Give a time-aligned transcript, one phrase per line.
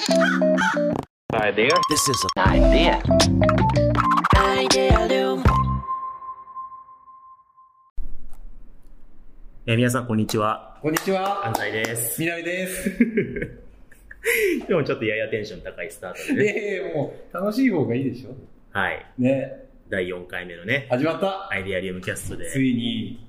[0.00, 1.76] Idea.
[1.90, 3.02] This is an idea.
[4.34, 5.44] Idealium.
[9.66, 10.78] えー皆さん、こんにちは。
[10.80, 11.46] こんにちは。
[11.48, 12.22] 安西です。
[12.22, 12.88] みなみです。
[14.60, 16.48] 今日もちょっとややテンション高いスタートでね。
[16.48, 18.34] ええもう楽しい方がいいでしょ
[18.72, 19.04] はい。
[19.18, 19.66] ね。
[19.90, 21.52] 第4回目のね、始まった。
[21.52, 22.50] アイデアリウムキャストで。
[22.50, 23.22] ついに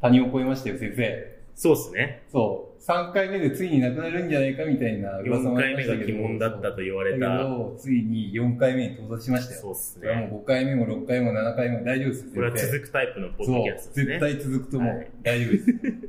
[0.00, 1.36] 谷を越えましたよ、先生。
[1.56, 2.22] そうっすね。
[2.30, 2.71] そう。
[2.82, 6.04] 3回目でついになくなるんじゃないかみたいな噂も4ありましたけど。
[6.04, 7.36] 回目が疑問だったと言われだた。
[7.38, 9.60] けど、ついに4回目に到達しましたよ。
[9.60, 10.26] そうっすこれはね。
[10.26, 12.24] もう5回目も6回目も7回目も大丈夫です。
[12.34, 14.18] これは続くタイプのポッドキャストですね。
[14.18, 14.96] 絶対続くと思う。
[14.96, 15.66] はい大丈夫です。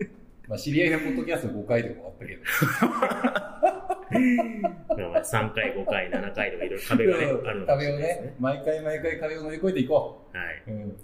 [0.49, 2.41] まあ、知り合いのポッドキャスト5回でもあったけど。
[5.09, 10.63] まあ3回、5回、7回とかいろいろ壁がね、あるのかもし壁をれないですね。、ね毎回毎回壁を乗り越えていこはい。
[10.67, 10.71] う。
[10.71, 10.95] うん。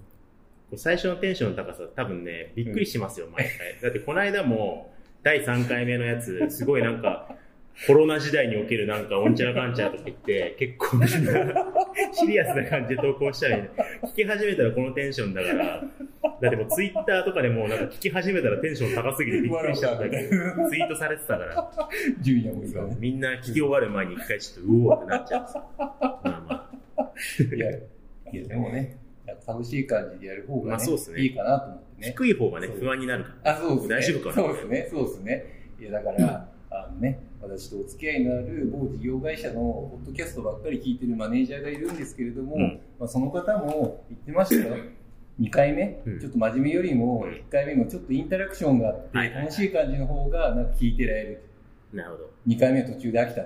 [0.76, 3.80] 最初のテンションの高さ、多分ね、びっくりしますよ、毎回。
[3.82, 7.36] だってこの間も、第3回目のやつ、すごいなんか、
[7.88, 11.12] コロナ時代におけるなんか、おんちゃらかんちゃらとか言って、結構みんな、
[12.14, 13.70] シリアスな感じで投稿したり、ね、
[14.04, 15.84] 聞き始めたらこのテンションだから、
[16.42, 21.72] だってもうツイッターとかでもなんか聞き始めたらテンション高すぎてびっくりしちゃったけど、ツイートされてたから、
[22.22, 22.98] 順位の方がね。
[23.00, 25.64] みんな聞き終わる前に一回ちょっとうおーってなっちゃうんですよ。
[25.78, 25.86] ま
[26.24, 26.70] あま
[27.52, 27.56] あ。
[27.56, 27.82] いや、い
[28.34, 28.98] やでもね、
[29.48, 31.22] 楽しい感じでやる方がね、まあそうっすね。
[31.22, 32.14] いいかなと思ってね。
[32.18, 33.56] 低い方がね、不安になるから。
[33.56, 33.96] あ、そうですね。
[33.96, 35.46] 大丈夫かなそうですね、そうですね。
[35.80, 44.76] いや、だから、あのね、私とお付き合いのある某事業会社のポッドキャストばっかり聞いてるマネージャーがいるんですけれども、うんまあ、その方も言ってましたよ。
[45.40, 51.44] 2回目、うんちょっと真面目よりも1回目のちょっとインタラクションがあって、楽しい感じの方がなんか聞いてられる。
[51.94, 52.30] なるほど。
[52.48, 53.42] 2回目途中で飽きた。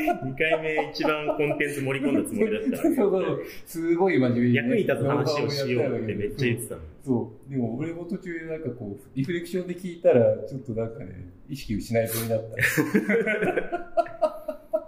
[0.24, 4.54] 2回目一番コンテンツ盛り込んだつもりだったから、そうそうすごい真面目に、ね。
[4.54, 6.80] 役に立つ話をしようってめっちゃ言ってたの。
[7.04, 7.50] そう。
[7.50, 12.56] でも俺も途中でなんかこう、リフレクションで聞いたら、ちょっとなんかね、意識失いそうになった。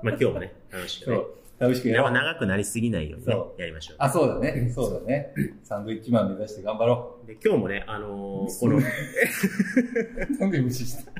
[0.02, 1.16] まあ今日もね、楽しくね。
[1.16, 1.34] そう。
[1.62, 2.10] 楽しくやろう。
[2.10, 3.96] 長くなりすぎないようにねそ、やりましょう。
[4.00, 4.68] あ、そうだね。
[4.74, 5.32] そうだね。
[5.62, 8.80] サンドイッチマン目指して頑張ろで今日もね、あのー嘘この、う。
[10.40, 11.12] なんで無視した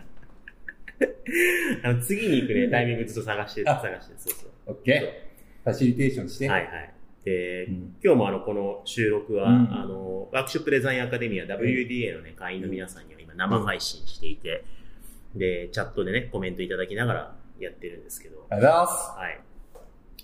[1.85, 4.51] あの次に行くね、タイミングずっと探して、あ探して、そうそう。
[4.67, 5.65] オッケー。
[5.65, 6.49] ファシリテーションして。
[6.49, 6.95] はいはい。
[7.25, 14.65] で、うん今日もあの、この収録は、うんあの、ワークショップデザインアカデミア WDA のね、会員の皆さんには今生配信していて、
[15.35, 19.41] で、チャットでね、コメントいただきながらやってるんですけど、ありがとうございまはい。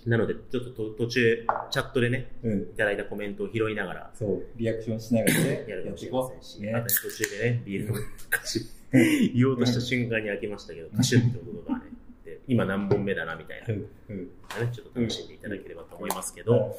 [0.05, 2.47] なので、ちょっとと途中、チャットでね、す。
[2.47, 2.61] うん。
[2.61, 4.45] いただいたコメントを拾いながらそう。
[4.55, 6.61] リアクションしながらね、 やるかもしれませんし、う。
[6.61, 6.87] ねあと。
[6.87, 7.99] 途中でね、ビールの
[8.31, 8.61] 歌詞、
[9.35, 11.85] 言おうとした瞬間に開けましたけど、歌手ってことがね、
[12.23, 13.83] で今何本目だなみたいなうね、
[14.15, 14.19] ん。
[14.19, 14.71] うん。
[14.71, 16.77] ちょっと楽しんでいただければと思いますけど、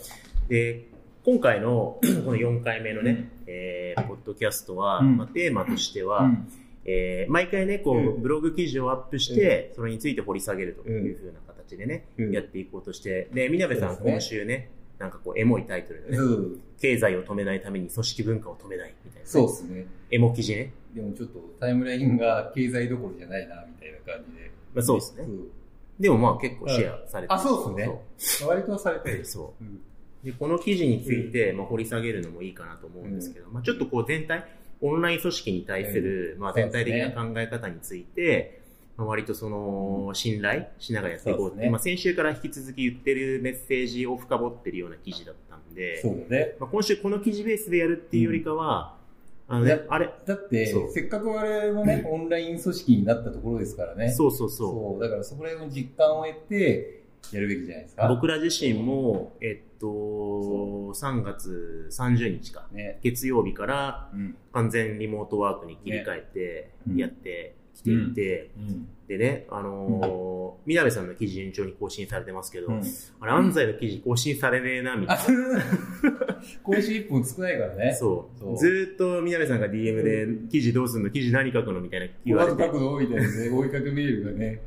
[0.48, 0.86] で、
[1.24, 6.48] 今回の この4回目のね、えー、ポッドキャストは、うんまあ、テーマとしては、うん
[6.86, 16.58] えー毎回ね、こう、うんブログ記事をアップして、それについて掘り下げるというふうな形でね、うんやっていこうとして、で、みなべさん、そうですね今週ね、なんかこう、エモいタイトルでね、そう。
[16.80, 19.86] 経済を止めないために組織文化を止めないみたいな、そうですね。
[20.10, 20.72] エモ記事ね。
[20.94, 24.50] でもちょっとタイムラインが経済どころじゃないな、みたいな感じで。
[24.74, 25.24] まあそうですね。
[25.98, 27.84] でもまあ結構シェアされてるあ、そうで
[28.18, 28.48] すね。
[28.48, 29.24] 割とされてる。
[29.24, 29.80] そううん
[30.24, 34.44] で、この記事について、まあ、掘り下げるのもいいかなと思うんですけど、まあ、ちょっとこう全体、
[34.82, 38.59] オンライン組織に対する、まあ、全体的な考え方について、
[38.96, 46.56] まあ、割とその、信頼しながらやっていこうって、ねまあ、先週から引き続き言ってるメッセージを深掘ってるような記事だったんで、そうだね。
[46.60, 48.96] まあ、今週この記事ベースでやるっていうよりかは、
[49.48, 54.12] あのいやね、あれ、だってせっかく我々もね、オンライン組織になったところですからね。
[54.12, 55.02] そうそうそそう。
[55.02, 57.00] だからそこら辺の実感を得て、
[57.32, 57.96] やるべきじゃないですう。
[57.96, 58.08] か。
[58.08, 62.98] 僕ら自身も、えっと、3月30日か、ね。
[63.02, 64.36] 月曜日からうん。
[64.52, 68.88] 完全リモートワークに切り替えてねやってきていて、うん。
[69.08, 72.82] でね、あのー、みなべさんの記事順調に更新されてますけど、うん。
[73.20, 75.20] あれ、安西の記事更新されねえな、みたいあ、
[76.62, 77.86] 今週1分少ないからね。
[77.86, 77.94] な。
[77.96, 78.38] そう。
[78.38, 78.56] そう。
[78.58, 82.54] ずーっとみなべさんが DM で、記事どうすんの記事何書くのみたいな言われて。
[82.54, 84.60] みたいなね、追いかけメールがね、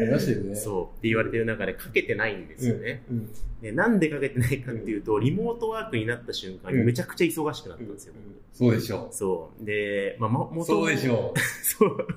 [0.00, 0.54] ありましたよね。
[0.56, 0.98] そう。
[0.98, 3.02] って言われてる中で書けてないんですよね。
[3.10, 3.16] うん。
[3.18, 3.30] うん。
[3.62, 8.14] で、なんで書けてないかっていうと、リモートワークになった瞬間にめちゃくちゃ忙しくなったんですよ。
[8.52, 9.64] そうでしょそう。
[9.64, 10.54] で、まあ、も、う。
[10.54, 12.06] もそうでしょそう。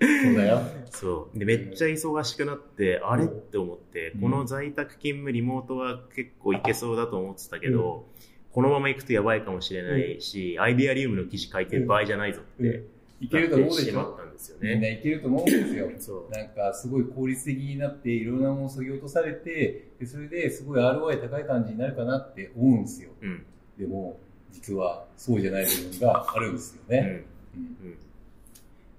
[0.00, 0.06] う。
[0.06, 0.62] そうだよ。
[0.90, 1.38] そう。
[1.38, 8.06] で、めっちゃ忙しくなって、あれって思って、うんこの在宅勤務リモートは結構いけそうだと思ってたけど、
[8.52, 12.84] このまま行くとやばいかもしれないし、アイデアリウムの記事書いてる場合じゃないぞって、
[13.20, 13.94] いけると思うでししょ？
[13.94, 14.92] まったんですよみんなね。
[15.00, 15.90] いけると思うんですよ。
[15.98, 16.30] そう。
[16.30, 23.44] なんかすごい効率的になっていろんなものを削ぎ落とされてでそれですごい ROI 高い感じになるかなって思うんですようん。
[23.78, 24.18] でも
[24.52, 27.24] 実はそうじゃない部分があるんですよね、
[27.56, 27.62] うん。
[27.62, 27.98] うん。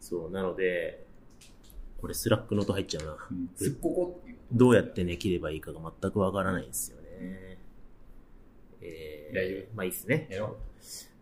[0.02, 0.32] そう。
[0.32, 1.04] なので、
[2.00, 3.28] これ Slack の音入っちゃうな。
[3.32, 4.38] うんすっここっていう。
[4.52, 7.58] どうやってね、切ればいいかが全くわからないんですよね。
[8.82, 10.28] え大丈ー、まあいいっすね。
[10.32, 10.58] やろ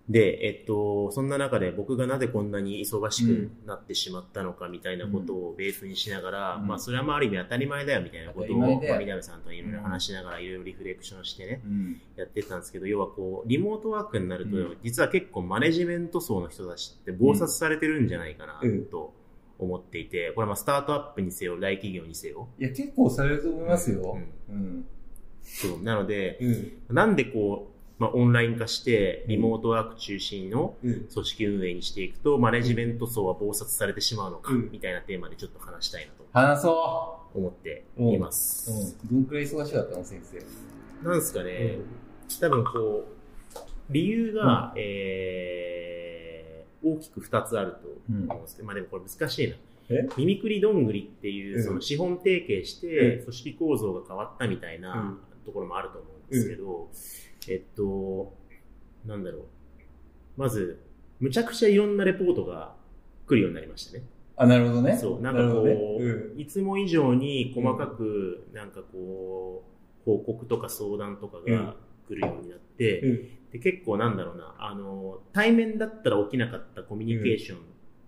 [0.09, 12.01] で、えっと、そんな中で僕がなぜこんなに忙しくなってしまったのかみたいなことをベースにしながら、うんまあそれはまあある意味当たり前だよみたいなことを、まあ、南さんといろいろ話しながらいろいろリフレクションしてね、うん。
[12.15, 19.13] やってたんですけど、要はこう、リモートワークになると、うん実は結構マネジメント層の人たちって忙殺されてるんじゃないかなうんと
[19.59, 22.47] 思っていて、これはまあスタートアップにせよ、大企業にせよ。
[22.59, 24.17] いや、結構されると思いますよ。
[24.49, 24.85] うんうん。
[25.43, 25.83] そう。
[25.83, 26.37] なので、
[26.89, 26.95] うん。
[26.95, 31.07] なんでこう、まあ、オンライン化して、リモートワーク中心のうん。
[31.11, 38.71] 組織運営にしていくと、マネジメント層は暴殺されてしまうのか、うんみたいなテーマでちょっと話したいなと話そ思っています。
[38.71, 39.15] う。
[39.15, 39.23] うん。
[39.23, 41.07] どんくらい忙しかったの、先生。
[41.07, 41.77] なんですかね、
[42.39, 43.17] 多分こう、
[43.89, 47.77] 理由が、えー、大きく2つあると
[48.09, 49.55] 思うんですけど、まあでもこれ難しいな。
[49.89, 50.07] え？
[50.17, 56.89] ミミクリどんぐりっていうう、んその資本提携してうん組織構造が変わったみたいなところもあると思うんですけど、
[57.49, 58.33] えっと、
[59.05, 59.41] なんだろう。
[60.37, 60.79] まず、
[61.19, 62.75] むちゃくちゃいろんなレポートが
[63.25, 64.03] 来るようになりましたね。
[64.35, 64.97] あ、なるほどね。
[64.97, 69.63] そう、なんかこう、ねうんいつも以上に細かく、なんかこ
[70.05, 71.75] う、報告とか相談とかが
[72.07, 73.51] 来るようになって、うん。
[73.51, 77.57] で結構なんだろうな、あの、対面だったら起きなかったコミュニケーション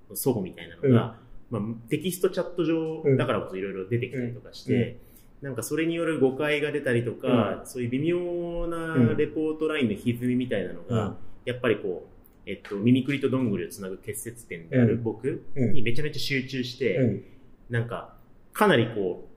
[0.10, 1.18] の齟齬みたいなのが、
[1.50, 5.00] まあ、テキストチャット上だからこそいろいろ出てきたりとかして、
[5.42, 11.16] なんかそれによる誤解が出たりとか、そういう微妙なレポートラインの歪みみたいなのが、
[11.46, 12.10] やっぱりこう、
[12.50, 15.74] えっと、ミミクリとどんぐりをつなぐ結節点である僕うん。
[15.74, 17.24] にめちゃめちゃ集中して、うん。
[17.70, 18.16] なんか、
[18.54, 19.28] かなりこ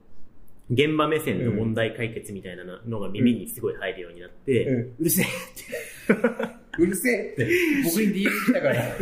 [0.69, 4.77] う、現場目線の問題解決みたいなのが耳にすごい入るようになって、うん。
[4.99, 5.25] うるせえ
[6.79, 7.47] うるせえって、
[7.83, 8.87] 僕に DM 来たから。
[8.89, 8.93] っ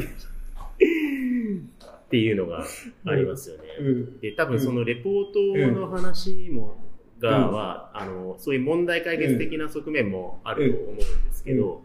[2.12, 2.66] ていうのが
[3.06, 3.64] ありますよね。
[3.80, 4.20] うん。
[4.20, 5.40] で、多分そのレポート
[5.80, 6.91] の話も、
[7.22, 11.84] がは、うん、あのそういう問題解決的な側面もあると思うんですけど、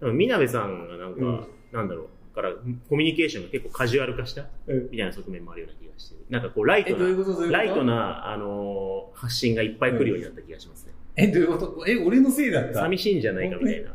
[0.00, 0.16] うん。
[0.16, 1.14] みなべさんがなん。
[1.14, 2.52] か、うん、なんだろうから
[2.88, 4.46] コミュニケーションが結構カジュアル化した？
[4.68, 6.16] みたいな側面もあるような気がして。
[6.30, 11.84] なんかこうライトなライトな、あの、発信がいっぱい来るようになった気がしますね、えどういうこと？
[11.88, 12.82] え俺のせいだった？
[12.82, 13.90] 寂しいんじゃないかみたいな。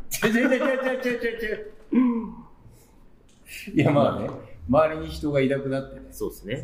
[3.74, 4.30] いやまあね。
[4.68, 6.08] 周りに人がいなくなってね。
[6.12, 6.64] そうですね。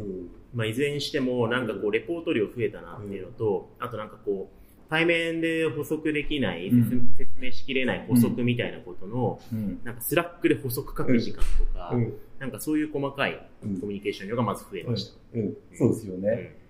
[0.54, 9.80] まあ、いずれにしても、なんかこう、レポート量増えたなっていうのと、あとなんかこう、対面で補足できない、うん説明しきれない補足みたいなことの、うん。
[9.86, 12.14] なんか Slack で補足書く時間とか、うん。
[12.40, 15.20] なんかそういう細かいうんコミュニケーション量がまず増えました。
[15.36, 15.58] うん。
[15.74, 16.30] そうですよね。
[16.56, 16.62] うん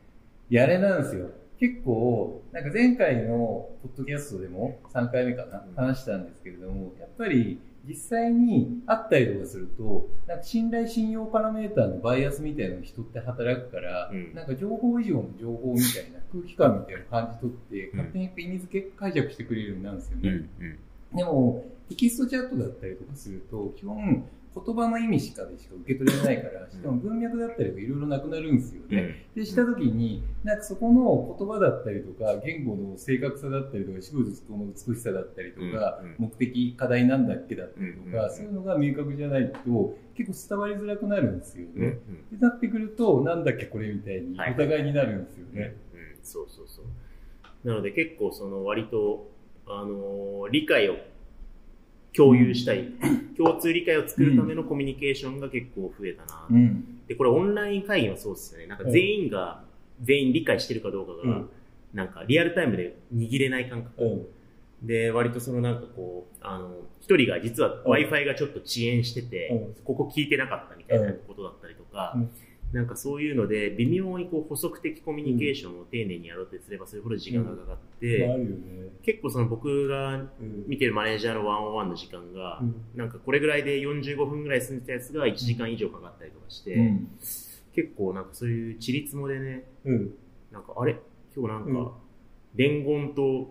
[0.51, 1.29] いや、あれなんですよ。
[1.61, 7.57] 結構、なんか前回のポッドキャストでも3回目かな、話したんですけれども、やっぱり
[7.87, 14.33] 実際に会ったりとかすると、なんか信頼信用パラメーターのバイアスみたいな人って働くから、うん。
[14.35, 17.97] なんか情報以上の情報みたいな空気感みたいな感じ取って、うん。
[17.97, 20.29] 勝手に意味付け解釈してくれるようになるんですよね。
[20.29, 20.49] うん
[21.11, 21.17] うん。
[21.17, 29.25] でも、テキストチャットだったりとかすると、基本、言葉の意味しかでしか受け取れないから、しかも文脈だったりがいろいろなくなるんですよね。
[29.33, 41.99] で、したときに、なんかそこの言葉だったりとか、言語の正確さだったりとか、仕事の美しさだったりとか、目的、課題なんだっけだったりとか、そういうのが明確じゃないと、結構伝わりづらくなるんですよね。
[42.31, 44.51] で、なってくると、なんだっけこれみたいに、はい。
[44.51, 45.59] お互いになるんですようん。
[45.59, 45.75] ね。
[45.93, 45.99] うん。
[46.23, 46.85] そうそうそう。
[47.63, 49.29] なので結構その割と、
[49.67, 50.97] あのー理解を
[52.15, 52.91] 共有したい、
[53.37, 56.47] 共通理解を作るためのコミュニケーションが結構増えたな。
[56.49, 56.99] うん。
[57.07, 58.67] で、これオンライン会議はそうですよね。
[58.67, 59.63] なんか全員が、
[60.01, 61.49] 全員理解してるかどうかが、うん
[61.93, 64.01] なんかリアルタイムで握れない感覚。
[64.01, 64.87] うん。
[64.87, 72.29] で、割とそのなんかこう、あの、一人が実はうん Wi-Fi がちょっと遅延してて、うんここ聞いてなかったみたいなことだったりとか、うん
[72.73, 78.29] なんかそういうので、微妙にこう補足的コミュニケーションを丁寧にやろうとすればするほど時間がかかって。
[79.03, 87.07] 結構その僕がうん見てるマネージャーのワンオンワンの時間が、うんなんかこれぐらいで45分ぐらい済んでたやつが1時間以上かかったりとかして、うん。
[87.73, 90.13] 結構なんかそういうちりつもでね、うん。
[90.51, 90.95] なんかあれ？
[91.35, 91.91] 今日なんうんか、
[92.55, 93.49] 伝言と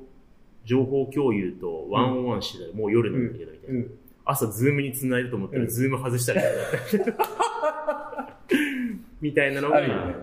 [0.64, 3.80] 情報共有と one on one してたらもう夜なんだけどみたいな。
[3.80, 3.90] うん。
[4.24, 6.40] 朝 Zoom に繋いだと思ったら、うん Zoom 外したり
[7.04, 8.36] とか、
[9.20, 9.80] みたいなのが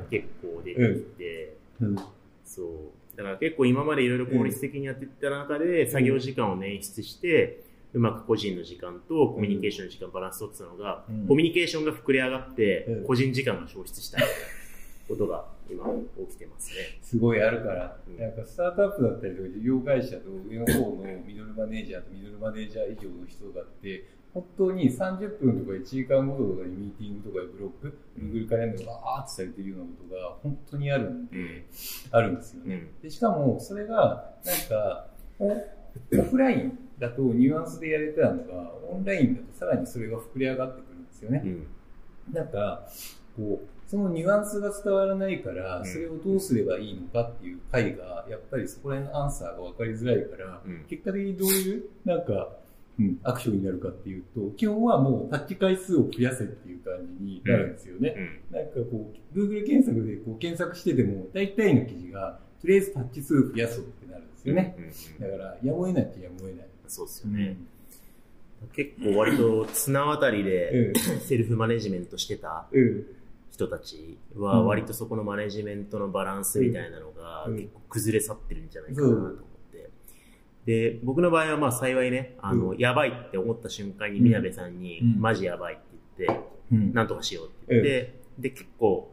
[0.10, 1.96] 結構出てきて、うん。
[2.43, 3.17] そう。
[3.17, 11.27] だから結構今までいろいろ効率的にやっていった中で、作業時間を捻出して、うまく個人の時間とコミュニケーションの時間バランス取ってたのが、うん。
[11.27, 13.03] コミュニケーションが膨れ上がって、うん。
[13.05, 14.38] 個人時間が消失したみたいな
[15.07, 15.86] ことが今
[16.29, 17.00] 起きてますね。
[17.01, 18.17] すごいあるから、うん。
[18.17, 24.03] なんかスタートアップだったりとか事業会社と上の方のミドルマネージャーとミドルマネージャー以上の人があって、
[24.38, 31.63] 本当に30分とか1時間ごととかにミーティングとかブロック、Google カレンダーがバーってされてるようなことが本当にあるんで、うん
[32.12, 32.75] あるんですよね。
[32.75, 35.08] うんでしかも、それが、なんか、
[35.39, 41.41] おオフラインだとニュアンスでやれてたのが、オンラインだとさらにそれが膨れ上がってくるんですよね。
[41.44, 41.67] うん
[42.32, 42.88] なんか、
[43.38, 52.48] こう、そのニュアンスが伝わらないから、うんそれをどうすればいいのかっていう回が、やっぱりそこら辺のアンサーが分かりづらいから、うん結果的にどういう、なんか、うん、
[53.23, 58.41] アクションになるかっていうと、基本はもうタッチ回数を増やせっていう感じになるんですよね。
[58.51, 64.75] うんなんかこう、Google 検索でこう検索してても、大体の記事が、とりあえずタッチ数増やそうってなるんですよね。
[64.77, 66.67] うんうんだから、やむを得ないっちゃやむを得ない。
[66.87, 67.57] そうっすよね。
[68.73, 72.81] 結構割と綱渡りでセルフマネジメントしてたうん。
[72.81, 73.05] うん。
[73.51, 79.46] 人たちは割とそこのマネジメントのバランスみたいなのがうん結構崩れ去ってるんじゃないかなと。
[80.67, 86.41] で、僕の場合はまあ幸いね、あの、うやばいって思った瞬間にみなべさんに、うんマジやばいって言って、
[86.74, 86.93] うん。
[86.93, 89.09] なんとかしようって言って、で、結構、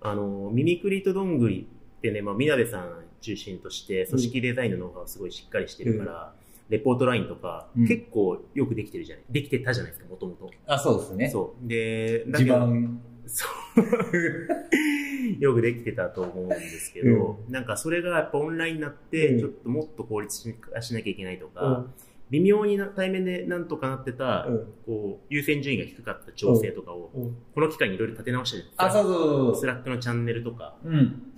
[0.00, 6.32] あの、ミミクリとどんぐりってね、まあ、みなべさん中心として、組織デザインのノウハウすごいしっかりしてるから、
[6.70, 10.50] レポートラインとか、うん結構よくできてるじゃないできてたじゃないですか、もともと。
[10.66, 11.28] あ、そうですね。
[11.28, 11.68] そう。
[11.68, 13.00] で、だけ地ど盤。
[13.26, 13.80] そう。
[15.40, 21.86] よくできてたと思うんですけど、なんかそれがやっぱオンラインになって、うんちょっともっと効率化しなきゃいけないとか、
[22.30, 30.88] 微妙にな対面でなんとかなってた、うんこう、優先順位が低かった調整とかを、うんこの機会にいろいろ立て直してるあ、そうそうそ Slack のチャンネルとか、う。
[30.88, 31.32] うん。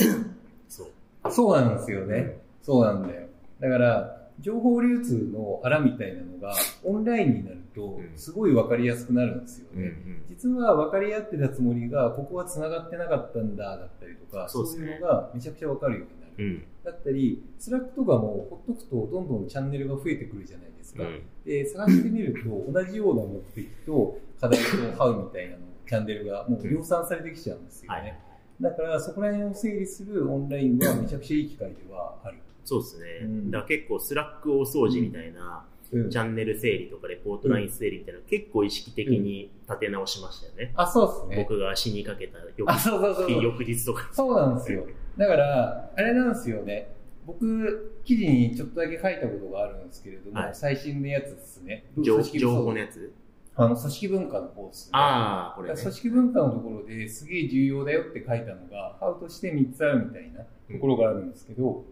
[0.68, 1.30] そう。
[1.30, 2.40] そうなんですよね。
[2.62, 3.28] そうなんだよ。
[3.61, 6.54] だから、情報流通のあらみたいなのが、
[6.85, 9.76] オンラインになるとう、んすごいわかりやすくなるんですよね。
[9.76, 16.33] うんうん実は分かり合ってたつもりが、ここは繋がってなかったんだ、だったりとか、そういうのがめちゃくちゃ分かるようになる。
[16.38, 16.64] うん。
[16.85, 21.02] だったり、 Slack とかもほっとくとどんどんチャンネルが増えてくるじゃないですか。
[21.02, 21.23] うん。
[21.45, 27.99] で、探してみると、同じような目的と課題と how みたいなの、チャンネルがもう量産されてきちゃうんですよね。
[27.99, 28.18] はい。
[28.61, 32.38] だから、そこら辺を整理するオンラインはめちゃくちゃいい機会ではある。
[32.69, 33.07] そうですね。
[33.23, 40.71] うんだ結構 Slack大掃除みたいな、うんチャンネル整理とかレポートライン整理みたいな、結構意識的に立て直しましたよね。
[40.77, 41.43] あ、そうですね。
[41.49, 43.43] 僕が死にかけた翌あ、そうそうそう。
[43.43, 44.11] 翌日とか。
[44.13, 44.85] そうなんですよ。
[45.17, 46.91] だから、あれなんですよね。
[47.27, 51.87] 僕、記事にちょっとだけ書いたことがあるんですけれども、はい最新のやつですね。
[51.97, 52.19] 情
[52.55, 52.81] 報のね。
[52.83, 53.11] やつ？
[53.57, 54.91] あの、組織文化の方ですね。
[54.93, 55.81] ああ、これね。
[55.81, 61.87] 組織文化のところですげえ重要だよって書いたのが、 how として3つあるみたいなところがあるんですけど、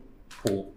[0.47, 0.73] こ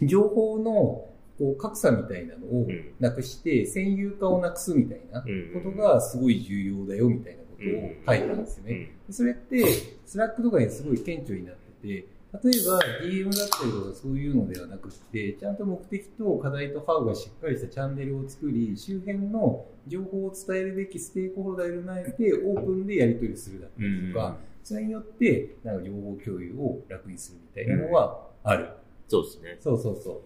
[0.00, 2.94] う、情報のこう格差みたいなのをうん。
[3.00, 5.62] なくして、先入観をなくすみたいなうん。
[5.62, 8.90] ことがすごい重要だよみたいなことを書いたんですよね。
[9.08, 9.14] うん。
[9.14, 9.64] それって、
[10.06, 28.68] Slack とかにすごい顕著になってて、例えば DM だったりとかそういうのではなくって、ちゃんと目的と課題と how がしっかりしたチャンネルを作り、周辺の情報を伝えるべきステークホルダーに踏まえてオープンでやり取りするだったりとか、それによってなんか情報共有を楽にするみたいなのはある。
[29.08, 29.58] そうですね。
[29.60, 30.22] そうそうそだか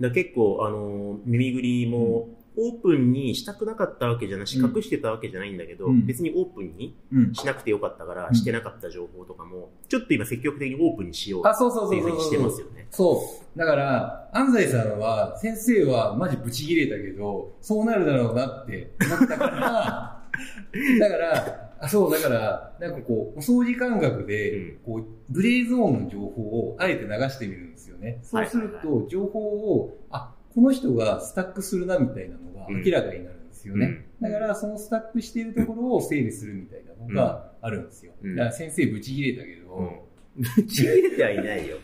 [0.00, 6.94] ら結構、あの、耳ぐりも、オープンにしたくなかったわけじゃなし、うん隠してたわけじゃないんだけど、うん別にオープンに。
[7.32, 12.38] しなくてよかったから、うんしてなかった情報とかも、ちょっと今積極的にオープンにしようあ、そうそうっていううふうにして。
[12.38, 12.86] ますよね。
[12.90, 13.22] そ
[13.54, 13.58] う。
[13.58, 20.22] だから、安西さんは、先生はマジブチ切れたけど、そうなるだろうなって思ったから、
[21.00, 28.20] だから、あそう、だから、なんかこう、お掃除感覚で、うんこう、グレーゾーンの情報をあえて流してみるんですよね。
[28.22, 34.06] そうするはいと、情報を、あ、この人がスタックするなみたいなのが明らかになるんですよね。
[34.20, 38.12] だから、そのスタックしているところを整理するみたいなのがあるんですよ。
[38.22, 40.02] うんだから先生ブチ切れたけど、
[40.36, 40.66] うん。
[40.66, 41.76] ちぎれてはいないよ。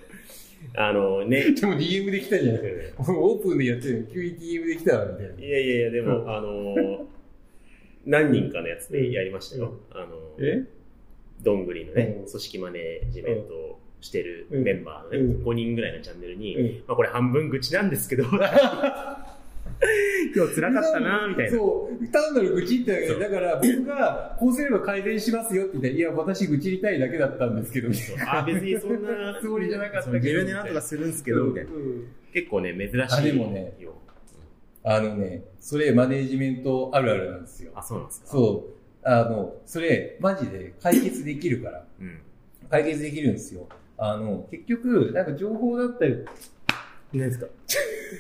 [0.77, 2.57] あのね、 でも DM できたじゃん。
[2.57, 5.45] オープンでやってるのに急に DM できたわ、みたいな。
[5.45, 7.07] いやいやいや、でも、あの、
[8.09, 9.75] 何人かのやつでやりましたよ。
[9.93, 10.07] あの、
[10.41, 10.65] え？
[11.43, 18.41] どんぐりのね、うん組織マネジメントをしてるうんメンバーのね、うん5人ぐらいのチャンネルに、うんまあこれ半分愚痴なんですけど、 今
[20.47, 21.51] 日辛かったなみたいな。
[21.59, 22.07] そう。
[22.09, 27.89] 単なる愚痴ってだけだから、僕がこうすれば改善しますよって言ったら、いや、私愚痴りたいだけだったんですけど。
[28.27, 31.71] あ、別にそんな つもりじゃなかったけど自分でなんとかするんですけど、みたいな。
[31.73, 33.07] うん結構ね、珍しいよ。
[33.11, 33.75] あでもね
[34.85, 37.73] あのね、それマネージメントあるあるなんですよ。
[37.75, 38.27] あ、そうなんですか？
[38.29, 38.69] そ
[39.05, 39.09] う。
[39.09, 41.79] あの、それ、マジで解決できるから。
[41.79, 41.85] う。
[42.01, 42.19] うん。
[42.71, 43.67] 解決できるんですよ。
[43.97, 46.17] あの、結局、なんか情報だったり、
[47.13, 47.47] 何ですか？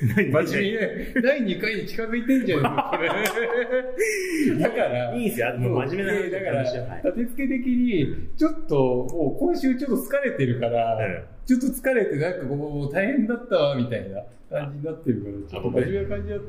[0.00, 2.62] 真面目に、第2回に近づいてんじゃん。
[2.62, 2.96] だか
[4.88, 5.56] ら、いいんすよ。
[5.58, 8.76] もう真面目な話だから、はい立て付け的に、ちょっと、
[9.10, 16.40] もう今週ちょっと疲れてるから、うんちょっと疲れて、なんかこう、大変だったわ、みたいな感じになってるから、ちょっと真面目な感じだっ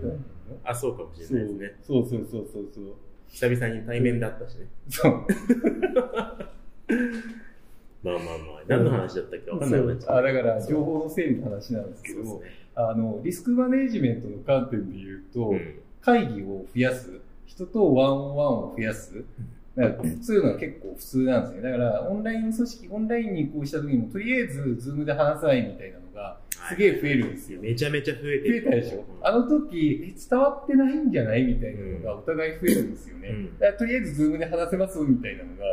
[0.63, 1.75] たあ、そうかもしれないですね。
[1.81, 2.95] そうそうそうそうそう。
[3.29, 4.65] 久々に対面だったしね。
[4.89, 5.25] そう。
[8.03, 12.29] まあまあまあ、何の話だったっけわかんないわあだから、情報の整理の話なんですけどね。
[12.75, 15.79] あの、リスクマネジメントの観点で言うと、うん。
[16.01, 19.23] 会議を増やす、人と one on one を増やす、
[19.75, 21.61] だからそういうのは結構普通なんですね。
[21.61, 26.37] だから、オンライン組織、オンラインに移行した時にも、とりあえず、 Zoom で話さないみたいなのが、
[26.69, 27.61] すげえ増えるんですよ。
[27.61, 29.03] めちゃめちゃ増えて増えたでしょ？
[29.21, 31.43] あの時、え伝わってないんじゃない？
[31.43, 33.29] みたいなのがお互い増えるんですよね。
[33.29, 33.59] うん。
[33.59, 35.63] だからとりあえず、ズームで話せますみたいなのが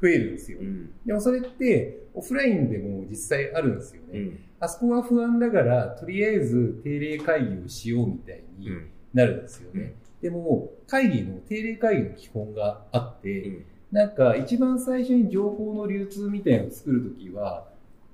[0.00, 0.58] 増えるんですよ。
[0.60, 0.90] うん。
[1.04, 4.18] でもそれって、オフラインでも実際あるんですよね。
[4.18, 4.38] うん。
[4.60, 8.90] あそこは不安だから、とりあえず定例会議をしようみたいにうん。
[9.14, 9.94] なるんですよね。
[10.20, 17.66] でも、会議の、定例会議の基本があって、うんなんか一番最初に情報の流通みたいなのを作るときは、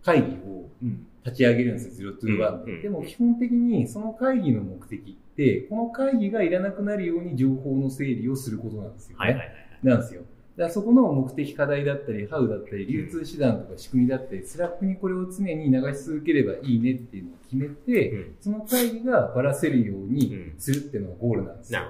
[0.05, 1.07] 会議をうん。
[1.25, 2.73] 立ち上げるんですよ、0 to 1で。
[2.73, 9.25] うんでも基本的にその会議の目的って、この会議がいらなくなるように情報の整理をすることなんですよね。
[9.25, 9.57] はいはいはい。
[9.83, 10.23] なんですよ。
[10.57, 21.81] だからそこの目的課題だったり、 how だったり、流通手段とか仕組みだったり、 Slack にこれを常に流し続ければいいねっていうのを決めて、うんその会議がばらせるようにうんするっていうのがゴールなんですよ。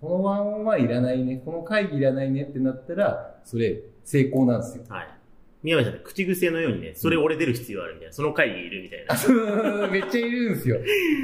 [0.00, 4.84] この one on one いらないね、この会議いらないねってなったら、それ成功なんですよ。
[4.88, 5.08] はい。
[5.62, 9.86] 宮部さん、口癖のようにね、それ俺出る必要あるみたいな、その会議いるみたいな。
[9.92, 10.78] めっちゃいるんですよ。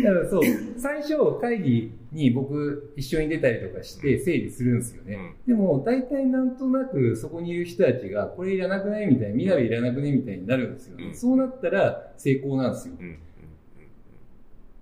[0.04, 0.42] だからそう、
[0.78, 5.18] 最初会議に僕一緒に出たりとかして整理するんですよね。
[5.47, 11.07] でも大体なんとなくそこにいる人たちがこれいらなくないみたいな、みなべいらなくねみたいになるんですよね。
[11.07, 12.95] うんそうなったら成功なんですよ。
[13.00, 13.18] うん。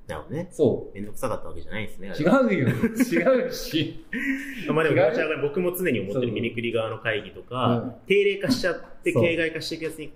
[0.09, 0.15] うん。
[0.15, 0.15] うん。
[0.15, 0.49] うんなるほどね。
[0.53, 2.13] そめんどくさかったわけじゃないんですね。
[2.17, 2.23] う。
[2.23, 2.69] 違うよ。
[2.69, 4.05] 違うし。
[4.73, 4.97] まあでも、
[5.43, 10.13] 僕も常に思ってそうるミニクリ側の会議とうんか、定例化しちゃって、形骸化していくやつに、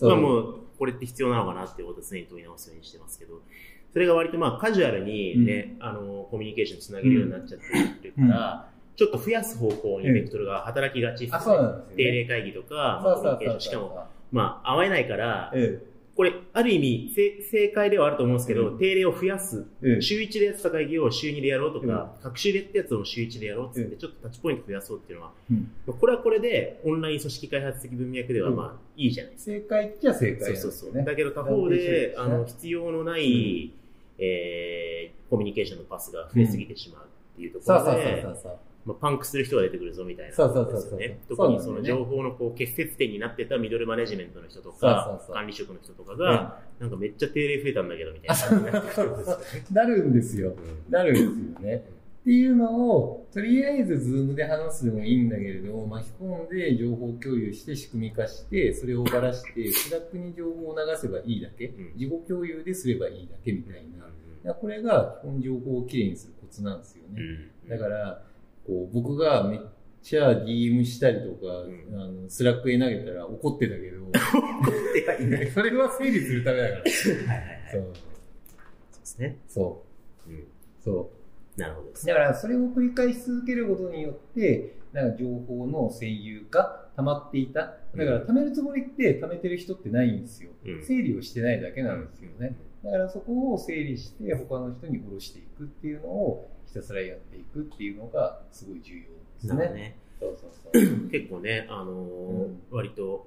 [0.00, 3.40] まあもう、これって必要なのかなっていうことを常に問い直すようにしてますけど、
[3.92, 7.60] それが割とまあカジュアルにね、あの、コミュニケーションつなげるようになっちゃっ
[8.00, 11.96] てるから、ちょっと増やす方向にベクトルが働きがちですあ、そうなんですよ、ね。
[11.96, 13.48] 定例会議とか、まあそうコミュニケー。
[13.48, 15.82] ションしかも、まあ、会えないから、え
[16.14, 18.78] これ、ある意味、せ正解ではあると思うんですけど、うん。
[18.78, 19.64] 定例を増やす。
[19.82, 25.70] えええ週1でやってた会議を週2でやろうとか、各週でやったやつを週1でやろうってって、えちょっとタッチポイント増やそうっていうのは、うん。
[25.98, 28.56] これはこれで、オンライン組織開発的文脈では、うん。
[28.56, 30.44] まあ、いいじゃないです正解っちゃ正か。
[30.44, 31.04] 解そうそうそう。
[31.04, 33.72] だけど他方ねで、あの、必要のない、
[34.18, 38.58] えーコミュニケーションのパスが増えすぎてしまうっていうところそうそうそうでそ、うそう。
[38.84, 45.34] まあ、パンクする人が出てくるぞみたいなそうそうそう特にその情報のこう結節点になってたミドルマネジメントの人とそうそうかそ、う。
[45.34, 49.72] 管理職の人とかが、なんかめっちゃ定例増えたんだけどみたいな。
[49.72, 50.50] なるんですよ。
[50.50, 50.56] ね。
[50.90, 51.32] なるんですよ。
[51.44, 51.84] なるんですよね。
[52.22, 61.92] っていうのを、とりあえず Zoom で話すでもいいんだけれども、巻き込んで情報共有して仕組み化して、それをばらして、 Slack に情報を流せばいいだけ、うん。
[61.96, 63.84] 事後共有ですればいいだけみたい
[64.44, 64.54] な。
[64.54, 67.22] これが基本情報をきれいにするコツなんですよね。
[67.66, 67.68] ん。
[67.68, 68.22] だから、
[68.66, 69.60] こう、僕がめっ
[70.02, 74.06] ちゃ DM したりとか、んあの Slack に投げたら怒ってたけど、
[74.94, 76.80] ではいない それは整理するためだから。
[76.80, 77.70] はいはいはい。
[77.72, 77.82] そう。
[77.82, 77.92] そう
[79.00, 79.36] ですね。
[79.48, 79.84] そ
[80.28, 80.30] う。
[80.30, 80.44] うん。
[80.80, 81.10] そ
[81.56, 81.60] う。
[81.60, 82.06] なるほどです。
[82.06, 87.60] だからそれを繰り返し続けることによって、なんか情報の占有が溜まっていた。
[87.94, 90.50] だから貯めるつもりって貯めてる人ってないんですよ。
[90.64, 92.56] うん整理をしてないだけなんですよね。
[92.84, 99.06] だからそこを整理して他の人に下ろしていくっていうのをひたすらやっていくっていうのがすごい重要で
[99.40, 99.74] すね。
[99.74, 99.96] ね。
[100.18, 101.08] そうそうそう。
[101.12, 103.26] 結構ね、あのーうん割と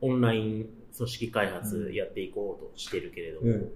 [0.00, 3.72] オンライン組織開発やっていこうとしてるけれども、うん。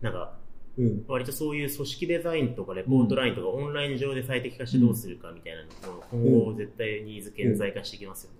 [0.00, 0.32] なんか
[0.78, 1.04] うん。
[1.06, 8.36] 割とそういう組織デザインとかレポートラインとかオンライン上で最適化してどうするかみたいなの今後絶対ニーズ顕在化してきますよね。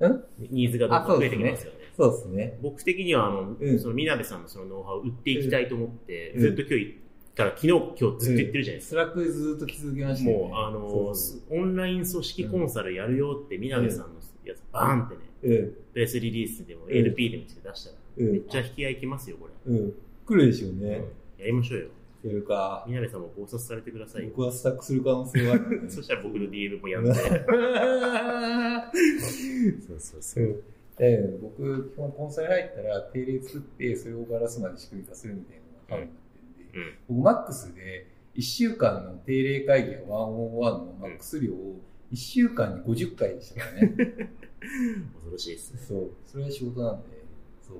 [0.00, 1.78] うんニーズがどんどん増えてきますよね。
[1.94, 2.58] そうですね。
[2.62, 6.98] 僕的にはあの、うんそのみなべさんのそのノウハウを売っていきたいと思って、うんずっと今日
[7.38, 8.88] から昨日今日ずっと言ってるじゃないですか。
[8.88, 10.44] Slack でずっと気づきましたよね。
[10.48, 11.14] もう、あの
[11.50, 15.72] オンライン組織コンサルやるよって、みなべさんのやつ、バーンってね、うん。
[15.92, 19.72] プレスリリースでもん LP でもして出したら、うんめっちゃ引き合いきますよ、これ。
[19.72, 19.94] うん。
[20.26, 21.04] 来るでしょうね。
[21.38, 21.88] やりましょうよ。
[22.24, 22.84] やるか。
[22.88, 24.30] みなべさんも考察されてくださいよ。
[24.30, 25.88] 僕はスタックする可能性はある、ね。
[25.90, 27.14] そしたら僕の DM もやって。
[29.86, 30.62] そうそうそう。
[30.98, 36.06] で僕、基本コンサル入ったら定例作って、それをバラすまで仕組み化するみたいな
[36.74, 37.16] うん。
[37.16, 41.76] 僕、マックスで1週間の定例会議やワンオンワンのマックス量を
[42.12, 43.88] 1週間に50回でしたからね。
[45.14, 45.80] 恐ろしいですね。
[45.80, 46.10] そう。
[46.26, 47.08] それは仕事なんで、
[47.62, 47.78] そう。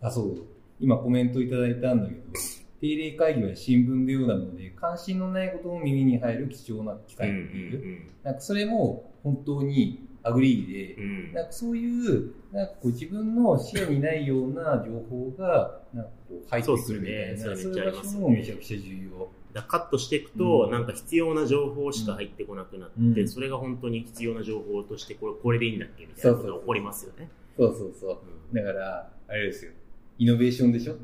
[0.00, 0.42] あ、そう。
[0.78, 2.20] 今コメントいただいたんだけど、
[2.80, 7.96] 定例会議は新聞のようなので、関心のないことも耳に入る貴重な機会うんうっていう。
[8.00, 11.32] んなんかそれも本当に agree でう、ん。
[11.32, 17.56] なんかそういう、なんかこう自分の視野にないような情報が、なんかこう入ってくるみたいな、そうね。
[17.56, 19.28] それめっちゃくちゃ重要。
[19.52, 20.70] だカットしていくと、うん。
[20.70, 23.28] なんか必要な情報しか入ってこなくなって、うん。
[23.28, 27.28] それが本当に必要な情報としてこれこれでいいんだっけみたいなことが起こりますよね。
[27.56, 28.18] そうそうそう。
[28.54, 29.72] だから、あれですよ。
[30.18, 30.92] イノベーションでしょ？
[30.92, 31.00] うん。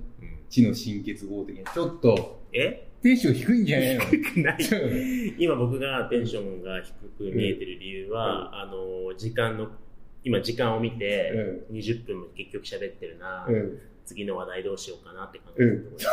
[0.48, 1.64] 知の新結合的に。
[1.64, 2.85] ちょっと、え？
[3.06, 4.04] テンション低いんじゃないの？
[4.06, 4.56] 低くない。
[5.38, 6.92] 今僕がテンションが低
[7.30, 9.68] く見えてる理由は、あの時間の
[10.24, 13.78] 今時間を見て、20分も結局喋ってるな、うん。
[14.04, 16.08] 次の話題どうしようかなって考えてるところです、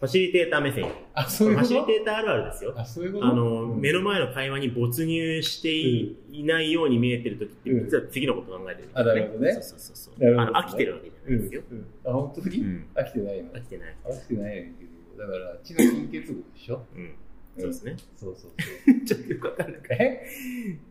[0.00, 0.90] ファシリテーター目線。
[1.14, 2.74] あ、そういうファシリテーターあるあるですよ。
[2.76, 3.26] あ、そういうこと？
[3.26, 3.80] あの、うん。
[3.80, 7.84] 目の前の会話に没入してい,、ないように見えてる時って、うん。
[7.84, 9.52] 実は次のこと考えてる、あなるほどね。
[9.52, 11.62] そうそうそうあの飽きてるわけじゃないですよ。
[11.70, 11.86] うん。
[12.04, 12.86] あ、本当に、うん。
[12.96, 13.50] 飽きてないの？
[13.52, 13.96] 飽きてない。
[14.04, 14.72] 飽きてない
[15.18, 16.84] だから、知の新結合でしょ？
[16.94, 17.14] うん。
[17.56, 17.96] そうですね。
[18.16, 19.00] そうそうそう。
[19.06, 19.80] ちょっとよくわかんない。
[19.90, 20.26] え？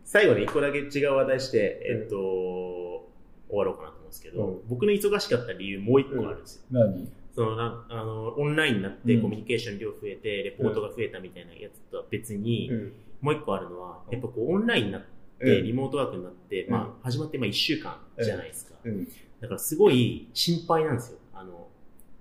[0.04, 6.62] 最後に一個だけ違う話題して、えっと、終わろうかなと思うんですけど、うん僕の忙しかった理由もう一個あるんですよ。
[6.70, 7.08] 何？
[7.34, 12.92] そのなあのオンラインになってうんコミュニケーション量増えて、レポートが増えたみたいなやつとは別に、ん。
[13.20, 15.06] もう一個あるのは、やっぱこうオンラインになって、
[15.40, 18.78] うんリモートワークになって、うんまあ始まってまあ1週間じゃないですか。
[18.84, 19.04] うん。
[19.40, 21.18] だからすごい心配なんですよ。
[21.34, 21.68] あの、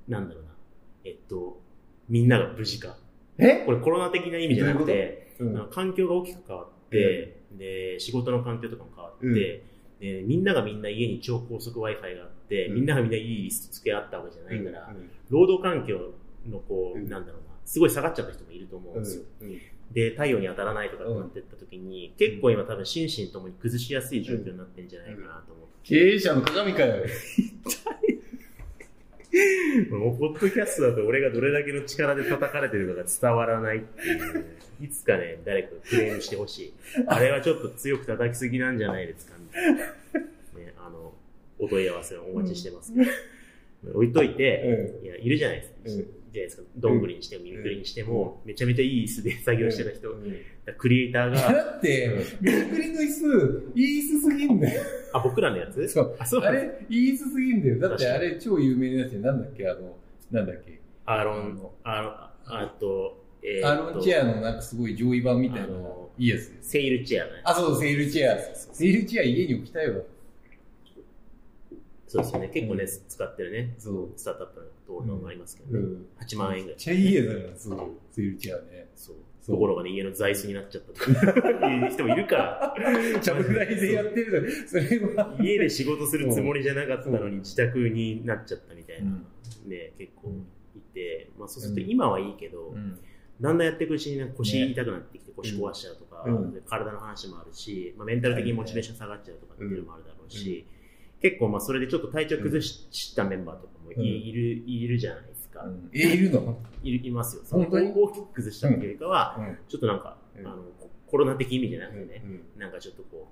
[0.08, 0.50] なんだろうな。
[1.06, 1.62] えっと、
[2.10, 2.98] みんなが無事か。
[3.38, 3.64] え？
[3.66, 9.34] これコロナ的な意味じゃなくて、うあの環境が大きく変わって、で、仕事の環境とかも変わって、うん。
[9.34, 9.64] で
[10.24, 12.76] みんながみんな家に超高速 Wi-Fi があって、うん。
[12.76, 15.10] みんながみんないい付け合ったわけじゃないから、うん。
[15.30, 16.14] 労働環境
[16.50, 17.10] のこう、うん。
[17.10, 19.24] なんだろうな、すごい下がっちゃった人もいると思うんですよ。
[19.42, 19.62] うん。
[19.94, 25.74] で、太陽に当たらないとかってなってった時に、結構今多分心身ともに崩しやすい状況になってんじゃないかなと思って。
[25.84, 27.06] 経営者の鏡かよ。
[29.90, 34.46] もう、ポッドキャストだと俺がどれだけの力で叩かれてるかが伝わらないっていうね、
[34.82, 36.74] いつかね、誰かクレームしてほしい。
[37.08, 39.80] あれはちょっと強く叩きすぎなんじゃないですかみたいな。
[39.80, 41.14] ね、あの、
[41.58, 43.08] お問い合わせをお待ちしてますから。
[43.94, 46.04] 置いといて、いや、いるじゃないですか。
[46.04, 46.64] うんじゃないですか。
[46.78, 50.10] どんぐりにしても、ミミクリにしても、めちゃめちゃいい椅子で作業してた人、
[50.78, 52.10] クリエイターが、 だって、
[52.42, 54.82] ミリクリの椅子、いい椅子すぎんだよ。
[55.14, 55.88] あ、僕らのやつ？
[55.88, 56.16] そう。
[56.20, 57.80] あ、そうあれ、いい椅子すぎんだよ。
[57.80, 59.96] だってあれ超有名なやつで、なんだっけ、あの、
[60.32, 60.80] なんだっけ？
[61.06, 62.02] アーロン、あ
[62.46, 65.68] の、あと、えーアロンチェアのなんかすごい上位版みたいな
[66.18, 66.70] いいやつです。
[66.70, 67.32] セールチェアね。
[67.44, 68.40] あ、そう、セールチェア。
[68.56, 70.02] セールチェア家に置きたいわ。
[72.08, 72.50] そうですよね。
[72.54, 74.10] 結構ね、うん使ってるね、そう。
[74.16, 75.80] スタートアップのところもありますけどね。
[75.80, 76.06] うん。
[76.20, 76.68] 8万円ぐらい。
[76.68, 77.24] めっちゃいいや
[77.56, 77.90] つだな、そう。
[78.12, 78.88] セールチェアね。
[78.96, 79.16] そう。
[79.46, 82.76] ところがね、家の座椅子になっちゃったとか いう人もいるから。
[83.20, 85.38] ちゃぶ台でやってるのそれは。
[85.42, 89.12] 家で仕事するつもりじゃなかったのに自宅になっちゃったみたいな、
[89.66, 90.32] うんね、結構
[90.76, 92.98] いて、まあそうすると今はいいけど、うん。
[93.42, 100.66] だんだんやっていくうちに腰痛くなってきて腰壊しちゃうとか、うんで体の話もあるし、まあ、メンタル的にモチベーション下がっちゃうとかっていうのもあるだろうし、
[101.22, 104.04] 結構まあそれでちょっと体調崩したメンバーとかもい,、うん。
[104.04, 104.12] る
[104.66, 106.58] いるじゃないですか、え、いるの？
[106.84, 107.44] いるいますよ。
[107.46, 107.92] その本当に？
[107.96, 109.58] 大きく崩したっていうよりかは、うん。
[109.68, 110.48] ちょっとなんか、うん。
[110.48, 112.60] あのココロナ的意味じゃなくてね、うん。
[112.60, 113.28] なんかちょっとこ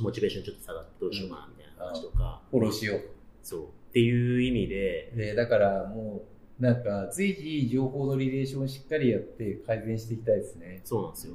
[0.00, 3.00] うモチベーションちょっと下がってどうしようかなみたいな話とか、フォローしよ
[3.42, 3.64] そう。
[3.64, 5.16] っていう意味でう。
[5.18, 6.24] で、だからも
[6.58, 10.80] う、なんか、随時情報のリレーションをしっかりやって改善していきたいですね。
[10.84, 11.34] そうなんですよ。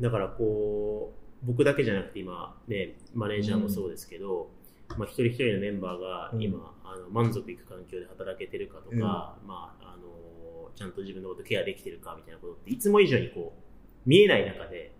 [0.00, 1.12] だからこ
[1.42, 4.50] う僕だけじゃなくて今ねマネージャーもそうですけど、
[4.98, 14.92] まあ、一人一人のメンバーが今、あの満足いく環境で働けてるかとか、うんまあ、あのちゃんと自分のことケアできてるかみたいなことっていつも以上にこう見えない中で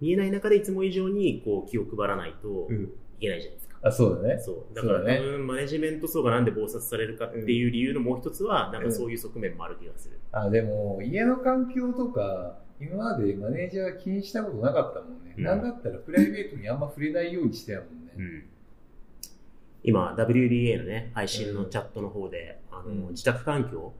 [0.00, 2.92] 見えない中でいつも以上にこう気を配らないとうん。
[3.22, 3.76] いけないじゃないですか。
[3.82, 4.40] あ、そうだね。
[4.40, 10.18] そうだからね多分マネジメント層がなんで忙殺されるかっていう理由のもう一つは、なんかそういう側面もある気がする。
[10.32, 15.34] あ、でも、家の環境とか、今までマネージャー気にしたことなかったもんね。
[15.38, 18.12] うんなんだったらプライベートにあんま触れないようにしてやもんね。
[19.84, 23.92] うん今、WDA のね、配信のチャットの方で、あのうん自宅環境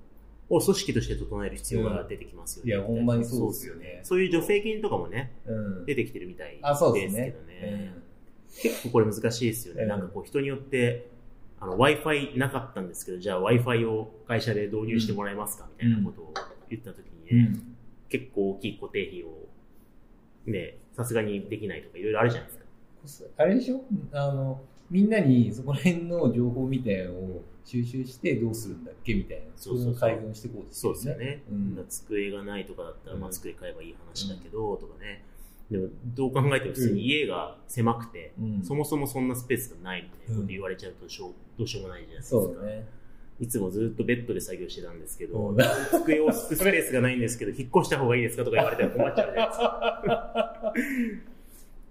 [0.48, 2.70] を組織として整える必要が出てきますよね。
[2.70, 4.00] いや、ほんまにそうですよね。
[4.04, 5.84] そういう助成金とかもね、うん。
[5.86, 7.40] 出てきてるみたいあ、そうでですけど。
[7.46, 7.94] ね。
[8.60, 9.82] 結構これ難しいですよね。
[9.82, 11.08] うんなんかこう人によって、
[11.58, 16.34] あの Wi-Fi なかったんですけど、じゃあ Wi-Fi を会社で導入してもらえますかみたいなことを
[16.70, 17.76] 言った時にね、うん。
[18.08, 19.48] 結構大きい固定費を
[20.46, 23.28] ね、さすがにできないとかいろいろあるじゃないですか。
[23.38, 23.82] あれでしょ？
[24.12, 24.60] あの、
[24.92, 29.44] みんなにそこら辺の情報みたいなのを収集してどうするんだっけみたいな。
[29.56, 31.42] そうそう改善していこうとそうですよね。
[31.50, 31.84] うん。
[31.88, 35.24] 机がないとかだったら、まあ、うん机買えばいい話だけど、とかね。
[35.70, 42.66] でも、どう考えても普通に家が狭くて、うんそもそもそんなスペースがないみたいなこと言われちゃうとしょう、どうしようもないじゃないですか。
[42.66, 42.86] ね。
[43.40, 45.56] いつもずっとベッドで作業してたんですけど、うん
[46.04, 51.31] 机を置くスペースがないんですけど、引っ越した方がいいですかとか言われたら困っちゃうじゃないですか。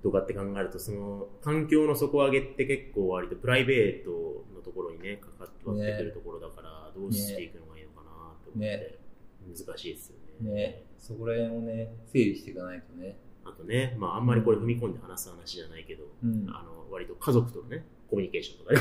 [0.04, 4.12] とかって考えると、その、環境の底上げって結構割とプライベート
[4.56, 9.02] のところにね、かかって割ってくるところだから、どうしていくのがいいのかなって思って、ね
[9.42, 10.54] 難しいですよね。
[10.54, 13.18] ね、そこら辺をね、整理していかないとね。
[13.44, 18.80] あとね、まああんまりこれ踏み込んで話す話じゃないけど、うんあの、割と家族とのね、コミュニケーションとかね、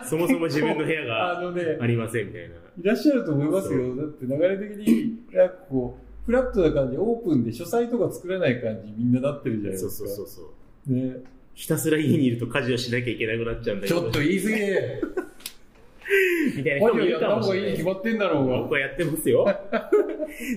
[0.08, 2.54] そもそも自分の部屋がありませんみたいな。
[2.56, 3.96] いらっしゃると思いますよ。
[3.96, 9.90] だって流れ的に、なんかこう、フラットな感じ、オープンで書斎とか作らない感じ、みんななってるじゃないですか。
[9.90, 10.52] そうそうそうそ
[10.86, 10.92] う。
[10.92, 11.16] ね、
[11.54, 14.00] ひたすら家にいると家事をしなきゃいけなくなっちゃうんだけど。
[14.00, 15.02] ちょっと言い過ぎで、
[16.56, 17.84] みたいな人もいるかもしれない決。
[17.84, 18.58] まってんだろうが。
[18.58, 19.44] 僕はやってますよ。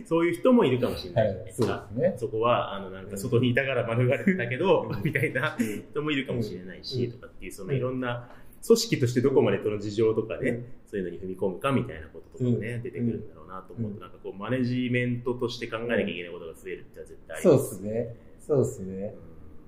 [0.05, 1.27] そういう人もいるかもしれない。
[1.27, 8.29] はいそうですねそこは、あの、なんか外にいたから免れてたけど、みたいなうん人もいるかもしれないし、うんとかっていう、そのいろんな
[8.63, 18.15] 組織としてどこまでその事情とかね、うんそういうのに踏み込むかみたいなこととかもね、うん出てくるんだろうなと思うと、うんなんかこう、マネジメントとして考えなきゃいけないことが増えるって絶対ありそうまですね。
[18.39, 19.15] そうですね。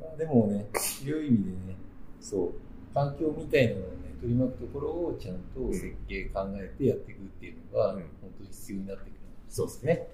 [0.01, 0.67] まあ、でもね、
[1.01, 1.75] 広い意味でね、
[2.19, 9.15] そう、環境みたいなのをね、取り巻くところをちゃんと設計考えてやっていくっていうのが、うん本当に必要になってくるん
[9.49, 9.93] そうですね。
[9.93, 10.07] ね。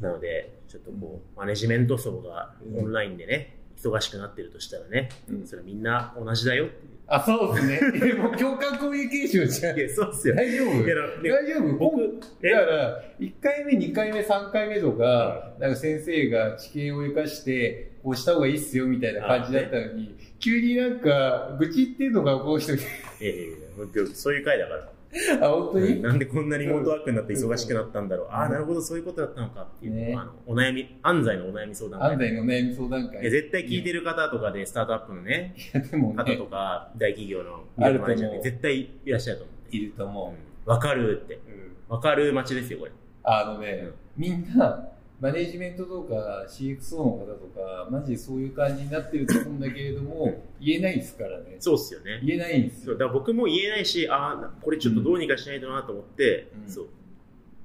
[0.00, 6.90] なので、ちょっとこう、マネジメント層がうんオンラインでね、忙しくなってるとしたらね、うんそれはみんな同じだよっていう。
[7.10, 7.80] あ、そうですね。
[8.10, 9.78] え もう共感コミュニケーションじゃん。
[9.78, 10.34] いや、そうっすよ。
[10.34, 10.84] 大丈夫？
[10.84, 11.72] 大丈夫？
[11.78, 22.82] 僕僕、だから、1回目、2回目、3回目とか、なんか先生が知見を生かして、こうした方がいいっすよみたいな感じだったのに、急になんか、愚痴っていうのがこう人に、い
[23.24, 24.92] やいやいや、本当そういう回だから。
[25.40, 28.26] あ、本当に、なんでこんなリモートワークになって忙しくなったんだろう。
[28.28, 30.14] ああ、なるほど、そういうことだったのかっていうね。
[30.16, 32.12] あのお悩み、安西のお悩み相談会。
[32.12, 33.30] 安西の悩み相談会。
[33.30, 38.08] 絶対聞いてる方とかで、スタートアップのね、いや、でも方とね、か、大企業のあると思う。
[38.08, 39.76] マネージャーで絶対いらっしゃると思う。
[39.76, 40.34] いると思
[40.66, 40.68] う。
[40.68, 40.72] ん。
[40.72, 41.34] わかるって。
[41.34, 41.38] う。
[41.48, 41.94] うん。
[41.94, 42.92] わかる街ですよ、これ。
[43.24, 44.88] あのね、みんな、
[45.20, 51.56] マネジメントとか CXO の方とか、マジでそういう感じになってると思うんだけれども、言えないですからね。
[51.58, 52.20] そうっすよね。
[52.22, 52.92] 言えないんですよ。
[52.94, 56.86] だから僕も言えないし、ああ、これちょっとどうにかしないとなと思って、うんそう。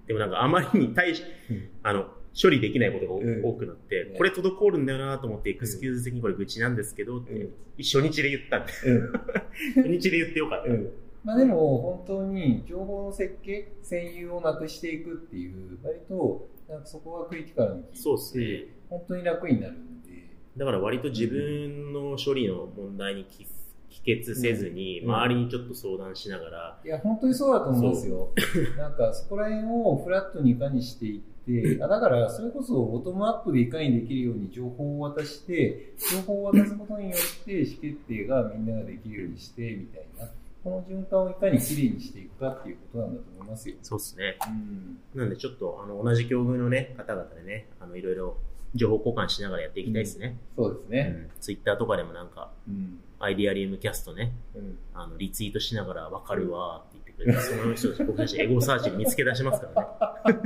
[0.07, 2.07] でもなんかあまりに対し、うんあの、
[2.39, 9.11] 処理できないことがうん多くなって、ねこれ滞るんだよなと思って、エクスキューズ的にこれ愚痴なんですけど、ってうん初日で言ったんで、うん
[9.83, 10.71] 初日で言ってよかった。
[10.71, 10.89] うん
[11.23, 18.65] まあでも本当に情報の設計、占有をなくしていくっていう、割となんかそこはクリティカルに聞いてそうっすね。
[18.89, 20.10] 本当に楽になるんで、
[20.58, 23.45] だから割と自分の処理の問題に帰
[23.89, 28.30] 帰結せずに、うん周りにちょっと相談しながら、いや、本当にそうだと思うんですよ。
[28.78, 40.30] なんかそこら辺をフラットにいかにしていって、 あだからそれこそボトムアップでいかにできるように情報を渡して、情報を渡すことによって意思決定がみんなができるようにして、みたいな。
[40.63, 43.76] この循環をいかにきれいにしていくかっていうことなんだと思いますよ。
[43.82, 44.38] そうっすね。
[44.47, 44.97] うん。
[45.19, 48.38] なんでちょっと、あの、同じ境遇のね、方々でね、あの、いろいろ
[48.73, 50.38] 情報交換しながらやっていきたいですね。
[50.56, 51.30] そうですね。
[51.41, 52.99] ツイッターとかでもなんか、うん。
[53.19, 54.78] アイディアリウムキャストね、うん。
[54.93, 60.39] あの、リツイートしながらわかるわーって言ってくれて、 その人たち、僕たちエゴサーチで見つけ出しますからね。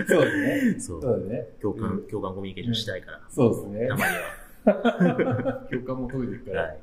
[0.08, 0.80] そうですね。
[0.80, 1.02] そう。
[1.02, 1.48] そうですね。
[1.60, 3.20] 共感、うん共感コミュニケーションしたいから。
[3.28, 3.96] そうですねた。
[3.96, 5.66] まには。
[5.70, 6.62] 共感も解いてるから。
[6.62, 6.78] はい。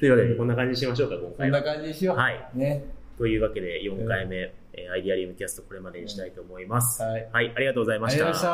[0.00, 1.62] というわけで、こんな感じにしましょうか、今こんな。
[1.62, 2.16] 感じにしよう。
[2.16, 2.50] はい。
[2.54, 2.84] ね。
[3.18, 4.36] というわけで、4回目、
[4.74, 7.02] えーアイディアリウムキャストこれまでにしたいと思います。
[7.02, 7.28] はい。
[7.32, 8.48] はい、ありがとうございましありがとうごたざ